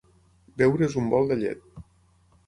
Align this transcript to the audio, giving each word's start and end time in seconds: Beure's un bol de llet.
Beure's 0.61 0.95
un 1.01 1.11
bol 1.11 1.29
de 1.31 1.37
llet. 1.43 1.61